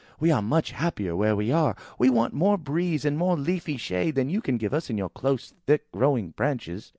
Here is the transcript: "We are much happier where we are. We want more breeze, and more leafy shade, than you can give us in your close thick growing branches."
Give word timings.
"We 0.19 0.31
are 0.31 0.41
much 0.41 0.71
happier 0.71 1.15
where 1.15 1.35
we 1.35 1.51
are. 1.51 1.75
We 1.99 2.09
want 2.09 2.33
more 2.33 2.57
breeze, 2.57 3.05
and 3.05 3.19
more 3.19 3.35
leafy 3.37 3.77
shade, 3.77 4.15
than 4.15 4.31
you 4.31 4.41
can 4.41 4.57
give 4.57 4.73
us 4.73 4.89
in 4.89 4.97
your 4.97 5.09
close 5.09 5.53
thick 5.67 5.91
growing 5.91 6.31
branches." 6.31 6.89